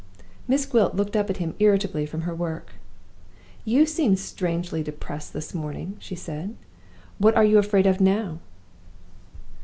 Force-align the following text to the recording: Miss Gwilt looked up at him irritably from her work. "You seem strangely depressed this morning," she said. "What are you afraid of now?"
Miss 0.47 0.65
Gwilt 0.65 0.95
looked 0.95 1.15
up 1.15 1.29
at 1.29 1.37
him 1.37 1.53
irritably 1.59 2.07
from 2.07 2.21
her 2.21 2.33
work. 2.33 2.71
"You 3.63 3.85
seem 3.85 4.15
strangely 4.15 4.81
depressed 4.81 5.31
this 5.31 5.53
morning," 5.53 5.95
she 5.99 6.15
said. 6.15 6.55
"What 7.19 7.35
are 7.35 7.45
you 7.45 7.59
afraid 7.59 7.85
of 7.85 8.01
now?" 8.01 8.39